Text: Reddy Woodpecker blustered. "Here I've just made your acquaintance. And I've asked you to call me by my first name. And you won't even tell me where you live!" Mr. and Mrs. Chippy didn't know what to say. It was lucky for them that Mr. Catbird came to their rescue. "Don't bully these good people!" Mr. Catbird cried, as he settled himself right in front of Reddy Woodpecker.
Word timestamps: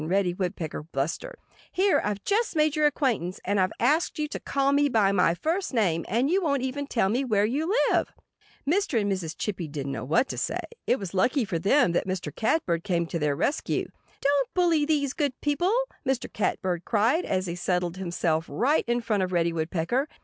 Reddy 0.07 0.33
Woodpecker 0.33 0.81
blustered. 0.81 1.35
"Here 1.71 2.01
I've 2.03 2.23
just 2.23 2.55
made 2.55 2.75
your 2.75 2.87
acquaintance. 2.87 3.39
And 3.45 3.59
I've 3.59 3.71
asked 3.79 4.17
you 4.17 4.27
to 4.29 4.39
call 4.39 4.71
me 4.71 4.89
by 4.89 5.11
my 5.11 5.35
first 5.35 5.75
name. 5.75 6.05
And 6.07 6.27
you 6.27 6.41
won't 6.41 6.63
even 6.63 6.87
tell 6.87 7.07
me 7.07 7.23
where 7.23 7.45
you 7.45 7.71
live!" 7.91 8.11
Mr. 8.67 8.99
and 8.99 9.11
Mrs. 9.11 9.35
Chippy 9.37 9.67
didn't 9.67 9.91
know 9.91 10.03
what 10.03 10.27
to 10.29 10.39
say. 10.39 10.59
It 10.87 10.97
was 10.97 11.13
lucky 11.13 11.45
for 11.45 11.59
them 11.59 11.91
that 11.91 12.07
Mr. 12.07 12.35
Catbird 12.35 12.83
came 12.83 13.05
to 13.05 13.19
their 13.19 13.35
rescue. 13.35 13.91
"Don't 14.21 14.53
bully 14.55 14.85
these 14.85 15.13
good 15.13 15.39
people!" 15.39 15.71
Mr. 16.03 16.33
Catbird 16.33 16.83
cried, 16.83 17.23
as 17.23 17.45
he 17.45 17.53
settled 17.53 17.97
himself 17.97 18.47
right 18.49 18.85
in 18.87 19.01
front 19.01 19.21
of 19.21 19.31
Reddy 19.31 19.53
Woodpecker. 19.53 20.07